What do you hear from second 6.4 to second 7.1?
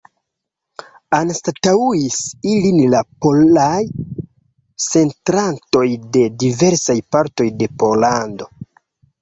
diversaj